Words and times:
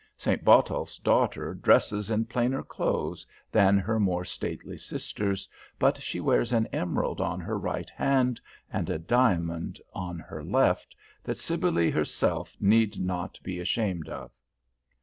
St. 0.17 0.43
Botolph's 0.43 0.97
daughter 0.97 1.53
dresses 1.53 2.09
in 2.09 2.25
plainer 2.25 2.63
clothes 2.63 3.23
than 3.51 3.77
her 3.77 3.99
more 3.99 4.25
stately 4.25 4.75
sisters, 4.75 5.47
but 5.77 6.01
she 6.01 6.19
wears 6.19 6.51
an 6.53 6.65
emerald 6.73 7.21
on 7.21 7.39
her 7.39 7.55
right 7.55 7.87
hand 7.91 8.41
and 8.73 8.89
a 8.89 8.97
diamond 8.97 9.79
on 9.93 10.17
her 10.17 10.43
left 10.43 10.95
that 11.23 11.37
Cybele 11.37 11.91
herself 11.91 12.57
need 12.59 12.99
not 12.99 13.39
be 13.43 13.59
ashamed 13.59 14.09
of. 14.09 14.31